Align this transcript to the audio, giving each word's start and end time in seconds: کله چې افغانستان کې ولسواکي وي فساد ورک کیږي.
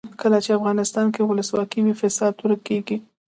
کله 0.21 0.37
چې 0.43 0.57
افغانستان 0.57 1.07
کې 1.13 1.21
ولسواکي 1.23 1.79
وي 1.81 1.93
فساد 2.01 2.33
ورک 2.39 2.61
کیږي. 2.67 2.97